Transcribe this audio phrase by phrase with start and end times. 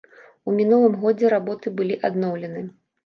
[0.51, 2.69] У мінулым годзе работы былі адноўлены.